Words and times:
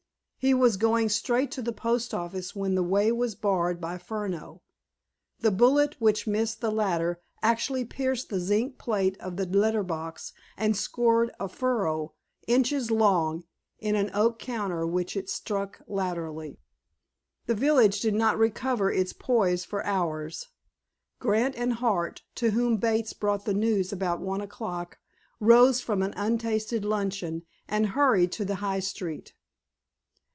He 0.43 0.55
was 0.55 0.75
going 0.75 1.09
straight 1.09 1.51
to 1.51 1.61
the 1.61 1.71
post 1.71 2.15
office 2.15 2.55
when 2.55 2.73
the 2.73 2.81
way 2.81 3.11
was 3.11 3.35
barred 3.35 3.79
by 3.79 3.99
Furneaux. 3.99 4.63
The 5.41 5.51
bullet 5.51 5.95
which 6.01 6.25
missed 6.25 6.61
the 6.61 6.71
latter 6.71 7.21
actually 7.43 7.85
pierced 7.85 8.29
the 8.29 8.39
zinc 8.39 8.79
plate 8.79 9.15
of 9.21 9.37
the 9.37 9.45
letter 9.45 9.83
box, 9.83 10.33
and 10.57 10.75
scored 10.75 11.29
a 11.39 11.47
furrow, 11.47 12.15
inches 12.47 12.89
long, 12.89 13.43
in 13.77 13.95
an 13.95 14.09
oak 14.15 14.39
counter 14.39 14.87
which 14.87 15.15
it 15.15 15.29
struck 15.29 15.79
laterally. 15.87 16.57
The 17.45 17.53
village 17.53 17.99
did 18.01 18.15
not 18.15 18.35
recover 18.35 18.91
its 18.91 19.13
poise 19.13 19.63
for 19.63 19.85
hours. 19.85 20.47
Grant 21.19 21.53
and 21.55 21.73
Hart, 21.73 22.23
to 22.37 22.49
whom 22.49 22.77
Bates 22.77 23.13
brought 23.13 23.45
the 23.45 23.53
news 23.53 23.93
about 23.93 24.21
one 24.21 24.41
o'clock, 24.41 24.97
rose 25.39 25.81
from 25.81 26.01
an 26.01 26.15
untasted 26.17 26.83
luncheon 26.83 27.43
and 27.67 27.89
hurried 27.89 28.31
to 28.31 28.43
the 28.43 28.55
high 28.55 28.79
street. 28.79 29.35